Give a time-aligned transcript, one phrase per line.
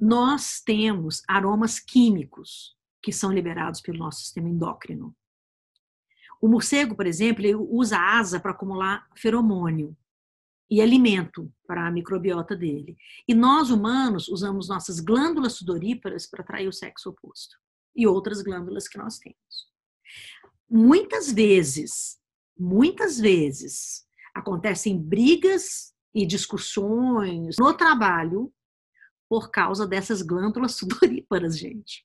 [0.00, 5.14] nós temos aromas químicos que são liberados pelo nosso sistema endócrino.
[6.40, 9.94] O morcego, por exemplo, ele usa a asa para acumular feromônio
[10.70, 12.96] e alimento para a microbiota dele.
[13.28, 17.56] E nós, humanos, usamos nossas glândulas sudoríparas para atrair o sexo oposto
[17.94, 19.68] e outras glândulas que nós temos.
[20.68, 22.18] Muitas vezes,
[22.58, 28.52] muitas vezes, acontecem brigas e discussões no trabalho
[29.30, 32.04] por causa dessas glândulas sudoríparas, gente.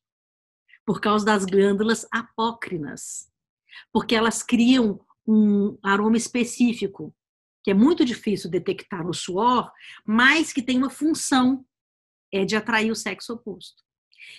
[0.85, 3.31] Por causa das glândulas apócrinas.
[3.91, 7.13] Porque elas criam um aroma específico
[7.63, 9.71] que é muito difícil detectar no suor,
[10.05, 11.65] mas que tem uma função
[12.31, 13.83] é de atrair o sexo oposto.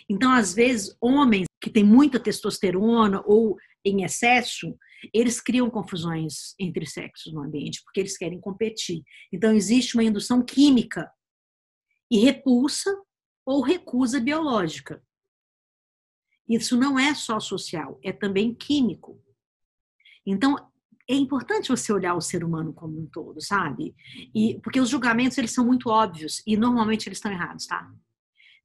[0.08, 4.78] Então, às vezes, homens que têm muita testosterona ou em excesso,
[5.12, 9.02] eles criam confusões entre sexos no ambiente, porque eles querem competir.
[9.32, 11.10] Então, existe uma indução química
[12.10, 12.94] e repulsa
[13.44, 15.02] ou recusa biológica.
[16.48, 19.20] Isso não é só social, é também químico.
[20.24, 20.56] Então,
[21.08, 23.94] é importante você olhar o ser humano como um todo, sabe?
[24.34, 27.88] E porque os julgamentos eles são muito óbvios e normalmente eles estão errados, tá?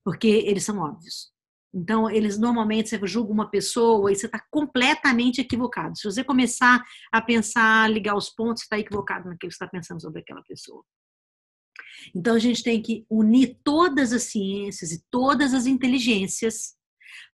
[0.03, 1.31] Porque eles são óbvios.
[1.73, 5.97] Então, eles normalmente você julga uma pessoa e você está completamente equivocado.
[5.97, 9.67] Se você começar a pensar, ligar os pontos, você está equivocado naquilo que você está
[9.67, 10.83] pensando sobre aquela pessoa.
[12.15, 16.75] Então, a gente tem que unir todas as ciências e todas as inteligências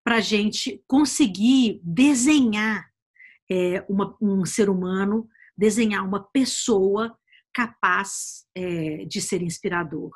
[0.03, 2.85] para a gente conseguir desenhar
[3.49, 7.17] é, uma, um ser humano, desenhar uma pessoa
[7.53, 10.11] capaz é, de ser inspirador.